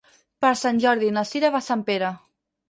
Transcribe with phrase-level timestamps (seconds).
[0.45, 2.11] Per Sant Jordi na Sira va a Sempere.